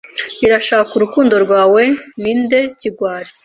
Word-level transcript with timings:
Irashaka 0.45 0.91
urukundo 0.97 1.35
rwawe 1.45 1.83
ninde 2.21 2.59
kigwari 2.79 3.29